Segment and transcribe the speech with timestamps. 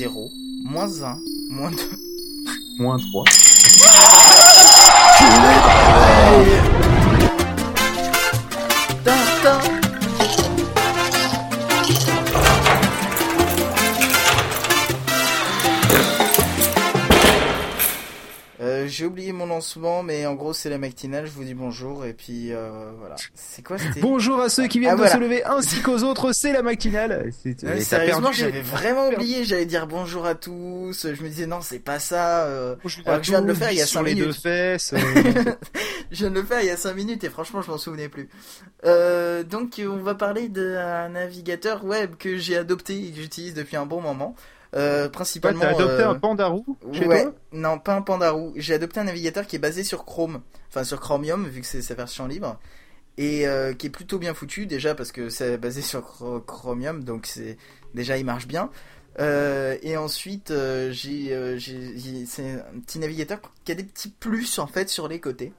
[0.00, 0.30] 0,
[0.64, 1.18] moins 1,
[1.50, 1.76] moins 2.
[2.78, 3.24] Moins 3.
[19.00, 22.12] J'ai oublié mon lancement, mais en gros c'est la matinale, je vous dis bonjour et
[22.12, 23.16] puis euh, voilà.
[23.34, 25.14] C'est quoi Bonjour à ceux qui viennent Ah, de voilà.
[25.14, 27.30] se lever ainsi qu'aux autres, c'est la matinale.
[27.44, 31.62] Ouais, t'as Sérieusement, j'avais vraiment oublié, j'allais dire bonjour à tous, je me disais non
[31.62, 34.00] c'est pas ça, euh, Alors que je viens de le faire il y a sur
[34.00, 34.26] cinq les minutes.
[34.28, 34.92] deux fesses.
[34.92, 34.98] euh,
[36.10, 38.10] je viens de le faire il y a 5 minutes et franchement je m'en souvenais
[38.10, 38.28] plus.
[38.84, 43.76] Euh, donc on va parler d'un navigateur web que j'ai adopté et que j'utilise depuis
[43.76, 44.34] un bon moment.
[44.76, 45.60] Euh, Toi, principalement.
[45.62, 48.52] t'as adopté euh, un pandarou chez ouais, toi non, pas un Pandarou.
[48.56, 51.82] J'ai adopté un navigateur qui est basé sur Chrome, enfin sur Chromium vu que c'est
[51.82, 52.56] sa version libre,
[53.18, 57.02] et euh, qui est plutôt bien foutu déjà parce que c'est basé sur Chro- Chromium,
[57.02, 57.56] donc c'est
[57.94, 58.70] déjà il marche bien.
[59.18, 61.58] Euh, et ensuite, euh, j'ai, euh,
[62.26, 65.52] c'est un petit navigateur qui a des petits plus en fait sur les côtés.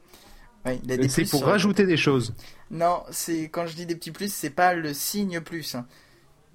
[0.66, 2.33] Ouais, C'est pour sur rajouter des choses.
[2.69, 5.75] Non, c'est quand je dis des petits plus, c'est pas le signe plus.
[5.75, 5.86] hein.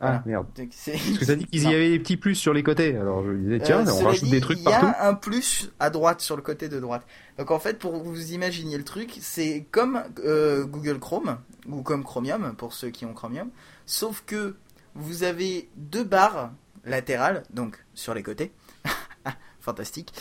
[0.00, 0.46] Ah merde.
[0.54, 2.96] Parce que t'as dit qu'il y avait des petits plus sur les côtés.
[2.96, 4.86] Alors je me disais, tiens, Euh, on rajoute dit, des trucs Il partout.
[4.86, 7.06] y a un plus à droite sur le côté de droite.
[7.38, 11.38] Donc en fait, pour vous imaginer le truc, c'est comme euh, Google Chrome
[11.68, 13.48] ou comme Chromium pour ceux qui ont Chromium,
[13.86, 14.56] sauf que
[14.94, 16.50] vous avez deux barres
[16.84, 18.52] latérales, donc sur les côtés.
[19.60, 20.12] Fantastique.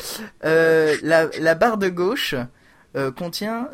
[0.46, 2.34] Euh, la, la barre de gauche
[3.18, 3.70] contient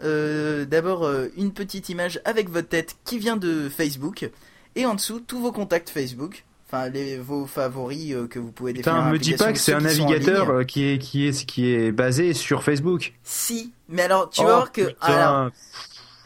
[0.67, 4.31] d'abord une petite image avec votre tête qui vient de Facebook
[4.75, 6.43] et en dessous tous vos contacts Facebook.
[6.67, 8.95] Enfin, les, vos favoris euh, que vous pouvez définir.
[8.99, 10.55] Putain, me dis pas que c'est un navigateur ligne.
[10.59, 13.13] euh, qui est, qui, est, qui est basé sur Facebook.
[13.23, 15.07] Si, mais alors tu Oh, voir que putain.
[15.07, 15.51] alors,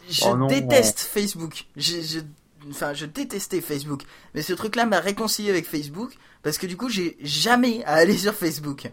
[0.07, 0.45] je Oh non.
[0.45, 1.66] déteste Facebook.
[1.75, 2.19] Je, je-
[2.69, 4.03] enfin, je détestais Facebook.
[4.35, 8.16] Mais ce truc-là m'a réconcilié avec Facebook parce que du coup, j'ai jamais à aller
[8.17, 8.91] sur Facebook.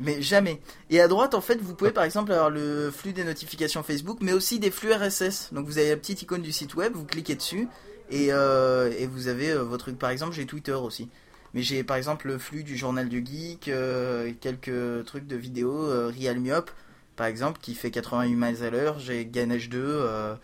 [0.00, 0.62] Mais jamais.
[0.88, 4.18] Et à droite, en fait, vous pouvez par exemple avoir le flux des notifications Facebook,
[4.22, 5.50] mais aussi des flux RSS.
[5.52, 7.68] Donc vous avez la petite icône du site web, vous cliquez dessus
[8.10, 9.98] et, euh, et vous avez euh, vos trucs.
[9.98, 11.08] Par exemple, j'ai Twitter aussi.
[11.56, 15.86] Mais j'ai par exemple le flux du journal du geek, euh, quelques trucs de vidéos,
[15.86, 16.70] euh, Real Myop,
[17.16, 20.34] par exemple, qui fait 88 miles à l'heure, j'ai Ganesh 2, euh,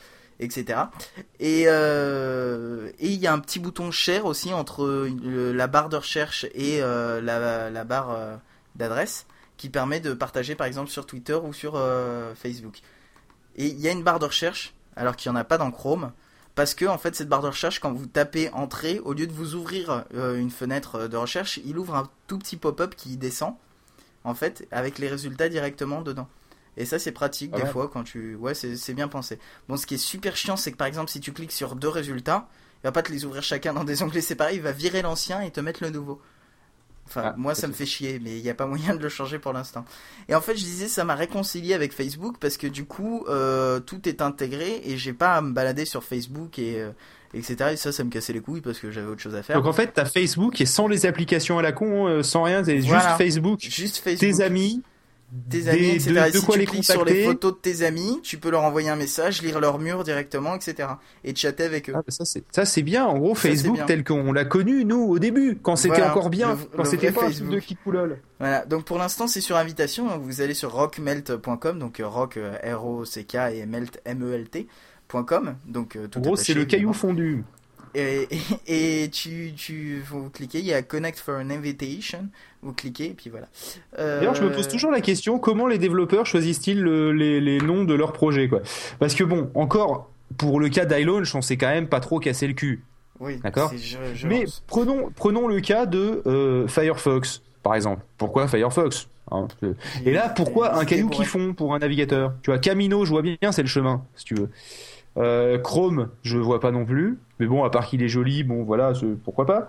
[0.41, 0.85] etc.
[1.39, 6.81] Et il y a un petit bouton share aussi entre la barre de recherche et
[6.81, 8.41] la, barre
[8.75, 9.27] d'adresse
[9.59, 11.79] qui permet de partager par exemple sur Twitter ou sur
[12.37, 12.81] Facebook.
[13.57, 15.71] Et il y a une barre de recherche, alors qu'il n'y en a pas dans
[15.71, 16.13] Chrome,
[16.55, 19.33] parce que en fait cette barre de recherche, quand vous tapez entrée, au lieu de
[19.33, 23.55] vous ouvrir euh, une fenêtre de recherche, il ouvre un tout petit pop-up qui descend,
[24.25, 26.29] en fait, avec les résultats directement dedans.
[26.77, 28.35] Et ça c'est pratique Ah des fois quand tu...
[28.37, 29.39] Ouais, c'est c'est bien pensé.
[29.69, 31.89] Bon, ce qui est super chiant, c'est que par exemple si tu cliques sur deux
[31.89, 32.49] résultats,
[32.83, 35.41] il va pas te les ouvrir chacun dans des onglets séparés, il va virer l'ancien
[35.43, 36.21] et te mettre le nouveau.
[37.07, 39.09] Enfin, Ah, moi ça me fait chier, mais il n'y a pas moyen de le
[39.09, 39.85] changer pour l'instant.
[40.29, 43.81] Et en fait, je disais, ça m'a réconcilié avec Facebook parce que du coup, euh,
[43.81, 46.91] tout est intégré et j'ai pas à me balader sur Facebook et euh,
[47.35, 47.71] etc.
[47.73, 49.57] Et ça, ça me cassait les couilles parce que j'avais autre chose à faire.
[49.57, 52.65] Donc en fait, t'as Facebook et sans les applications à la con, euh, sans rien,
[52.65, 53.01] c'est Voilà.
[53.03, 54.21] juste Facebook, Juste Facebook.
[54.21, 54.83] tes amis,
[55.49, 56.11] tes amis, des- etc.
[56.13, 58.37] de- Et de si quoi tu les cliques sur les photos de tes amis, tu
[58.39, 60.89] peux leur envoyer un message, lire leur mur directement, etc.
[61.25, 61.95] Et chatter avec eux.
[61.97, 62.13] Ah, bah
[62.51, 63.07] ça c'est bien.
[63.07, 66.29] En gros, Ça, Facebook tel qu'on l'a connu nous au début, quand c'était Voilà, encore
[66.31, 67.51] bien, le- quand c'était pas Facebook.
[67.55, 68.19] de Kikoulol.
[68.39, 72.37] Voilà, donc pour l'instant c'est sur invitation, donc vous allez sur rockmelt.com, donc euh, rock
[72.37, 77.45] euh, R-O-C-K et melt M-E-L-T.com, donc euh, tout En gros, c'est le caillou fondu.
[77.95, 78.27] Et,
[78.67, 82.29] et, et tu, tu, vous cliquez, il y a Connect for an Invitation,
[82.63, 83.47] vous cliquez et puis voilà.
[83.99, 87.59] Euh, D'ailleurs, je me pose toujours la question comment les développeurs choisissent-ils le- les, les
[87.59, 88.61] noms de leurs projets quoi?
[88.99, 92.47] Parce que bon, encore pour le cas d'iLaunch, on s'est quand même pas trop cassé
[92.47, 92.83] le cul.
[93.21, 93.73] Oui, D'accord?
[94.25, 98.03] Mais prenons prenons le cas de euh, Firefox par exemple.
[98.19, 99.09] Pourquoi Firefox?
[99.31, 99.47] Hein
[100.05, 102.35] Et là, pourquoi un caillou qui fond pour un navigateur?
[102.43, 104.51] Tu vois, Camino, je vois bien, c'est le chemin, si tu veux.
[105.17, 107.19] Euh, Chrome, je vois pas non plus.
[107.39, 108.93] Mais bon, à part qu'il est joli, bon, voilà,
[109.25, 109.69] pourquoi pas.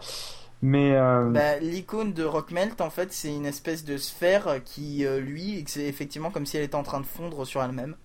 [0.66, 5.20] Mais euh, Bah, l'icône de Rockmelt, en fait, c'est une espèce de sphère qui, euh,
[5.20, 7.96] lui, c'est effectivement comme si elle était en train de fondre sur elle-même.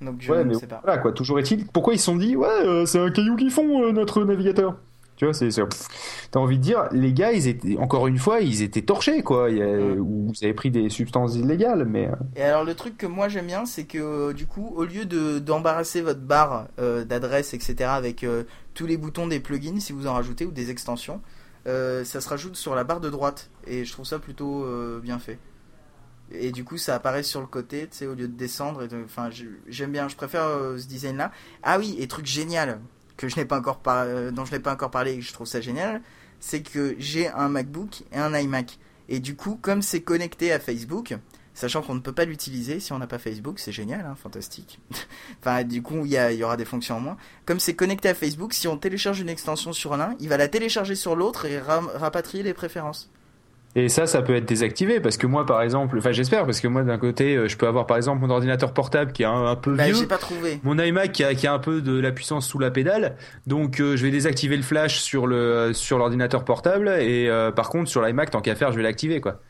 [0.00, 0.80] Donc je ouais, ne sais pas.
[0.84, 1.10] voilà quoi.
[1.10, 4.22] Toujours est-il, pourquoi ils se sont dit, ouais, euh, c'est un caillou qui fond notre
[4.22, 4.76] navigateur?
[5.16, 5.48] Tu vois, c'est,
[6.30, 9.50] t'as envie de dire, les gars, ils étaient, encore une fois, ils étaient torchés, quoi.
[9.50, 9.98] Il y a- Ouais.
[9.98, 12.08] Ou vous avez pris des substances illégales, mais.
[12.36, 15.40] Et alors le truc que moi j'aime bien, c'est que du coup, au lieu de
[15.40, 18.24] d'embarrasser votre barre d'adresse, etc., avec
[18.74, 21.20] tous les boutons des plugins, si vous en rajoutez, ou des extensions,
[21.66, 23.50] euh, ça se rajoute sur la barre de droite.
[23.66, 25.38] Et je trouve ça plutôt euh, bien fait.
[26.30, 28.86] Et du coup, ça apparaît sur le côté, tu sais, au lieu de descendre.
[29.04, 29.30] Enfin,
[29.66, 31.32] j'aime bien, je préfère euh, ce design-là.
[31.62, 32.80] Ah oui, et truc génial
[33.16, 33.80] que je n'ai pas encore
[34.32, 36.02] dont je n'ai pas encore parlé et que je trouve ça génial,
[36.38, 38.78] c'est que j'ai un MacBook et un iMac.
[39.08, 41.16] Et du coup, comme c'est connecté à Facebook,
[41.58, 44.78] sachant qu'on ne peut pas l'utiliser si on n'a pas Facebook, c'est génial, hein, fantastique.
[45.40, 47.16] enfin, du coup, il y, a- il y aura des fonctions en moins.
[47.46, 50.48] Comme c'est connecté à Facebook, si on télécharge une extension sur l'un, il va la
[50.48, 53.10] télécharger sur l'autre et rapatrier les préférences.
[53.76, 56.66] Et ça, ça peut être désactivé parce que moi, par exemple, enfin j'espère parce que
[56.66, 59.44] moi d'un côté, euh, je peux avoir par exemple mon ordinateur portable qui est un,
[59.46, 60.58] un peu Bah, vieux, pas trouvé.
[60.64, 63.16] mon iMac qui a, qui a un peu de la puissance sous la pédale,
[63.46, 67.68] donc euh, je vais désactiver le flash sur le sur l'ordinateur portable et euh, par
[67.68, 69.42] contre sur l'iMac tant qu'à faire, je vais l'activer quoi.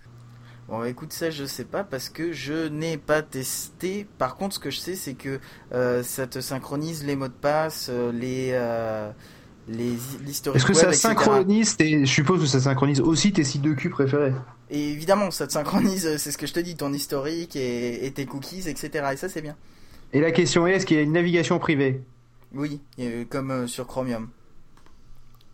[0.69, 4.07] Bon, écoute, ça, je sais pas parce que je n'ai pas testé.
[4.19, 5.41] Par contre, ce que je sais, c'est que
[5.73, 9.11] euh, ça te synchronise les mots de passe, euh, les euh,
[9.67, 11.01] les l'historique Est-ce que ça etc.
[11.01, 14.35] synchronise tes, je suppose que ça synchronise aussi tes sites de cul préférés.
[14.71, 18.05] Et évidemment, ça te synchronise, euh, c'est ce que je te dis, ton historique et,
[18.05, 19.07] et tes cookies, etc.
[19.13, 19.57] Et ça, c'est bien.
[20.13, 22.03] Et la question est, est-ce qu'il y a une navigation privée?
[22.55, 24.29] Oui, euh, comme sur Chromium.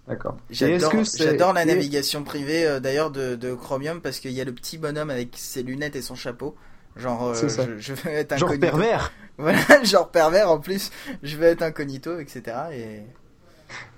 [0.08, 0.36] D'accord.
[0.50, 4.76] J'adore la navigation privée euh, d'ailleurs de, de Chromium parce qu'il y a le petit
[4.78, 6.54] bonhomme avec ses lunettes et son chapeau.
[6.96, 7.66] Genre, euh, ça.
[7.66, 8.66] je, je veux être Genre incognito.
[8.76, 9.12] pervers.
[9.36, 10.92] Voilà, genre pervers en plus.
[11.24, 12.42] Je veux être incognito, etc.
[12.72, 13.00] Et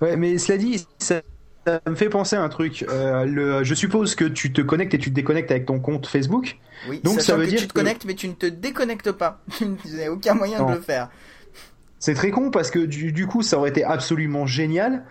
[0.01, 1.21] Ouais, mais cela dit, ça,
[1.67, 2.83] ça me fait penser à un truc.
[2.89, 6.07] Euh, le, je suppose que tu te connectes et tu te déconnectes avec ton compte
[6.07, 6.57] Facebook.
[6.89, 9.11] oui, Donc, ça veut que dire tu te que- connectes mais tu ne te déconnectes
[9.11, 9.41] pas.
[9.59, 9.65] tu
[9.95, 10.71] n'as aucun moyen Non.
[10.71, 11.09] de le faire.
[11.99, 15.03] C'est très con parce que du, du coup, ça aurait été absolument génial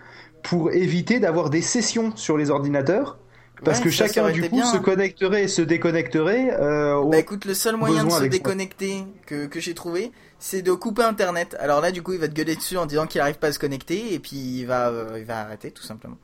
[0.49, 3.17] pour éviter d'avoir des sessions sur les ordinateurs.
[3.65, 4.65] Parce Ouais, que chacun du coup bien.
[4.71, 6.55] se connecterait et se déconnecterait.
[6.59, 8.27] Euh, Bah écoute, le seul moyen de se ça.
[8.27, 11.55] déconnecter que, que j'ai trouvé, c'est de couper internet.
[11.59, 13.51] Alors là, du coup, il va te gueuler dessus en disant qu'il arrive pas à
[13.51, 16.17] se connecter et puis il va, euh, il va arrêter tout simplement.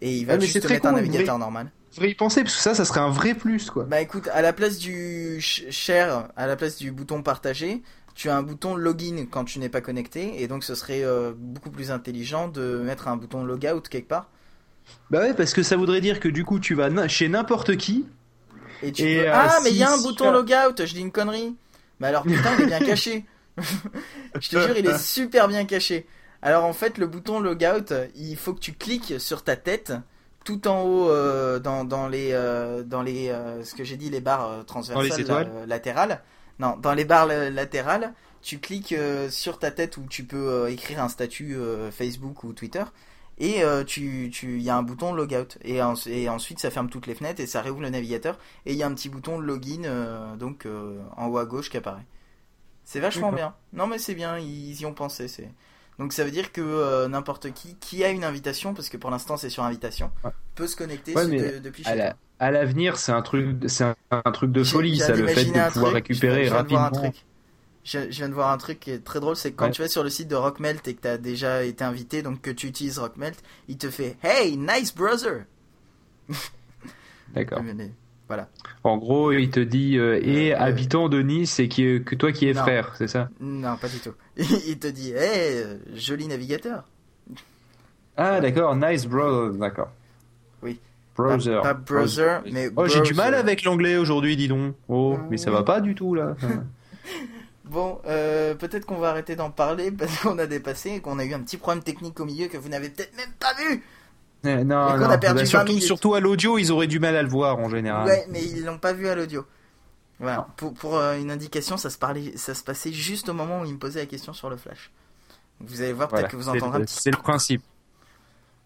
[0.00, 1.38] Et il va Ah, mais juste te mettre un navigateur vrai.
[1.38, 1.70] normal.
[1.94, 3.84] faudrait y penser parce que ça, ça serait un vrai plus quoi.
[3.84, 7.82] Bah écoute, à la place du sh- share, à la place du bouton partager,
[8.14, 11.32] tu as un bouton login quand tu n'es pas connecté et donc ce serait euh,
[11.36, 14.28] beaucoup plus intelligent de mettre un bouton logout quelque part.
[15.10, 18.06] Bah ouais, parce que ça voudrait dire que du coup, tu vas chez n'importe qui.
[18.82, 20.92] Et tu Et, peux- euh, Ah, mais il y a un si- bouton logout, je
[20.92, 21.54] dis une connerie.
[22.00, 23.24] Mais alors putain, il est bien caché.
[24.40, 26.06] je te jure, il est super bien caché.
[26.42, 29.92] Alors en fait, le bouton logout, il faut que tu cliques sur ta tête
[30.44, 34.10] tout en haut euh, dans, dans les euh, dans les euh, ce que j'ai dit
[34.10, 36.20] les barres transversales Dans les étoiles latérales.
[36.62, 40.70] Non, dans les barres latérales, tu cliques euh, sur ta tête où tu peux euh,
[40.70, 42.84] écrire un statut euh, Facebook ou Twitter
[43.38, 46.90] et tu tu il y a un bouton logout et, en- et ensuite ça ferme
[46.90, 49.38] toutes les fenêtres et ça réouvre le navigateur et il y a un petit bouton
[49.38, 50.66] login donc
[51.16, 52.06] en haut à gauche qui apparaît.
[52.84, 53.54] C'est vachement bien.
[53.72, 55.48] Non mais c'est bien, ils y ont pensé, c'est
[55.98, 59.10] donc ça veut dire que euh, n'importe qui qui a une invitation parce que pour
[59.10, 60.30] l'instant c'est sur invitation Ouais.
[60.54, 62.18] peut se connecter Ouais, de- depuis chez la- toi.
[62.40, 65.50] à l'avenir, c'est un truc, c'est un, un truc de folie, ça, le fait de
[65.50, 66.90] pouvoir truc, récupérer je viens- je de rapidement.
[67.10, 67.24] truc.
[67.84, 69.70] Je, je viens de voir un truc qui est très drôle, c'est que quand Ouais.
[69.72, 72.40] tu vas sur le site de Rockmelt et que tu as déjà été invité, donc
[72.40, 75.44] que tu utilises Rockmelt, il te fait Hey, nice brother
[77.34, 77.60] D'accord.
[78.28, 78.48] Voilà.
[78.84, 82.32] En gros, il te dit euh, et Euh, habitant de Nice et qui que toi
[82.32, 82.62] qui es Non.
[82.62, 83.28] frère, c'est ça?
[83.40, 84.12] Non, pas du tout.
[84.36, 86.84] il te dit Hey, euh, joli navigateur.
[88.16, 89.90] Ah d'accord, nice brother, d'accord.
[90.62, 90.78] Oui.
[91.16, 91.60] Browser.
[91.62, 93.14] Pas, pas brother, mais Oh, j'ai du browser.
[93.14, 94.74] mal avec l'anglais aujourd'hui, dis donc.
[94.88, 96.34] Oh, mais ça va pas du tout là.
[97.64, 101.24] Bon, euh, peut-être qu'on va arrêter d'en parler parce qu'on a dépassé et qu'on a
[101.24, 103.82] eu un petit problème technique au milieu que vous n'avez peut-être même pas vu.
[104.64, 104.76] Non, non.
[105.10, 105.82] a perdu Bah, 20 surtout, minutes.
[105.84, 108.06] surtout à l'audio, ils auraient du mal à le voir en général.
[108.06, 109.46] Ouais, mais ils l'ont pas vu à l'audio.
[110.18, 110.46] Voilà.
[110.56, 113.64] Pour, pour euh, une indication, ça se parlait, ça se passait juste au moment où
[113.64, 114.90] il me posait la question sur le flash.
[115.60, 116.98] Vous allez voir peut-être Voilà, que vous entendrez un le- petit.
[117.00, 117.62] C'est le principe.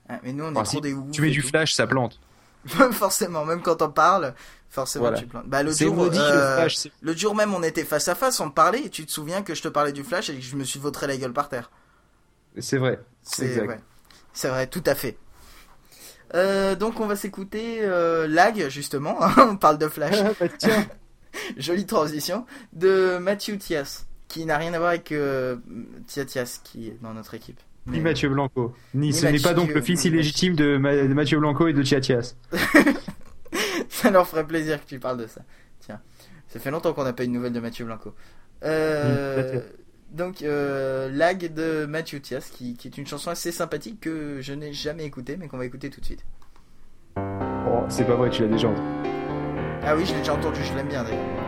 [0.09, 0.95] Ah, mais nous on est Enfin, trop des.
[1.13, 1.49] Tu mets et du tout.
[1.49, 2.21] flash, ça plante.
[2.93, 4.35] forcément, même quand on parle,
[4.71, 5.19] forcément Voilà.
[5.19, 5.47] tu plantes.
[5.47, 6.89] Bah C'est jour, maudit euh, le flash.
[7.17, 9.63] jour même, on était face à face, on parlait et tu te souviens que je
[9.63, 11.71] te parlais du flash et que je me suis vautré la gueule par terre.
[12.59, 13.01] C'est vrai.
[13.23, 13.81] C'est ouais.
[14.33, 15.17] C'est vrai, tout à fait.
[16.35, 19.17] Euh, donc on va s'écouter euh, Lag justement.
[19.39, 20.17] on parle de Flash.
[20.21, 20.47] Ah, bah.
[21.57, 25.57] Jolie transition de Mathieu Tias, qui n'a rien à voir avec euh,
[26.07, 27.61] Tia Tias qui est dans notre équipe.
[27.87, 28.75] Ni Mathieu Blanco.
[28.95, 31.73] Ni, Ni ce n'est pas donc le fils illégitime de, Ma- de Mathieu Blanco et
[31.73, 32.35] de Chiatias.
[33.89, 35.43] ça leur ferait plaisir que tu parles de ça.
[35.81, 36.01] Tiens,
[36.49, 38.13] ça fait longtemps qu'on n'a pas eu de nouvelles de Mathieu Blanco.
[38.65, 39.61] Euh,
[40.17, 44.55] Donc euh, Lag de Mathieu Tias, qui, qui est une chanson assez sympathique que je
[44.55, 46.25] n'ai jamais écoutée, mais qu'on va écouter tout de suite.
[47.19, 48.89] Oh, c'est pas vrai, tu l'as déjà entendu.
[49.83, 51.46] Ah oui, je l'ai déjà entendu, je l'aime bien d'ailleurs.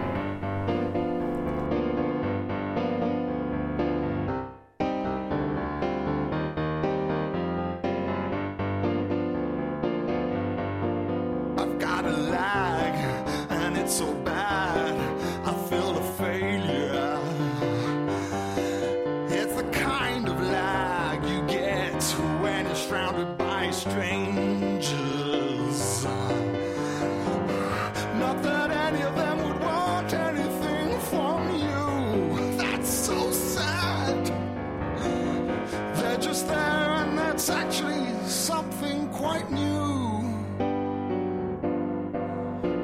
[39.19, 40.23] Quite new.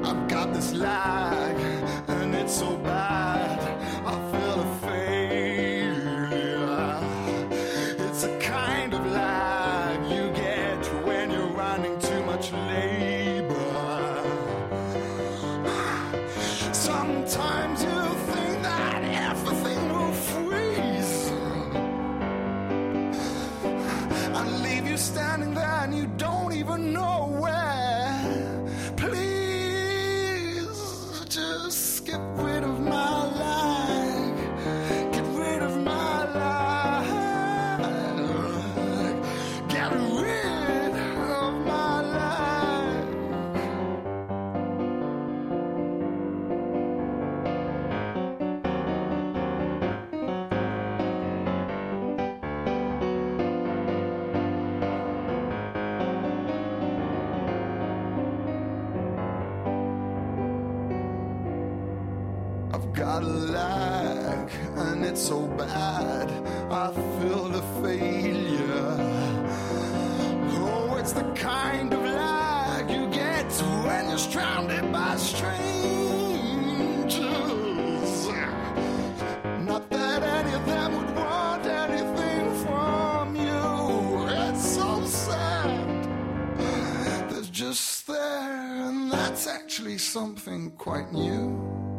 [0.03, 1.55] I've got this lag,
[2.09, 2.75] and it's so
[63.23, 66.29] And it's so bad.
[66.69, 68.97] I feel the failure.
[70.57, 73.49] Oh, it's the kind of lag you get
[73.85, 75.47] when you're stranded by strangers.
[79.61, 84.27] Not that any of them would want anything from you.
[84.27, 86.09] It's so sad.
[87.29, 91.94] There's just there, and that's actually something quite new.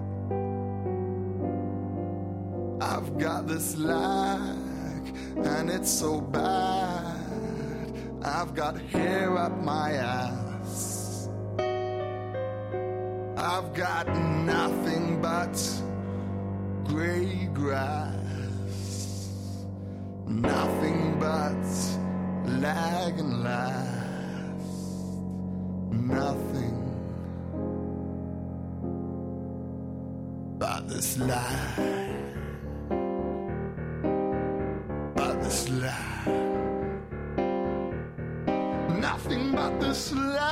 [3.18, 5.06] Got this lag,
[5.36, 7.16] and it's so bad.
[8.22, 11.28] I've got hair up my ass.
[13.36, 14.08] I've got
[14.44, 15.56] nothing but
[16.84, 18.14] gray grass.
[20.26, 21.64] Nothing but
[22.60, 24.66] lag and last.
[25.90, 26.82] Nothing
[30.58, 32.25] but this lie.
[39.96, 40.45] this.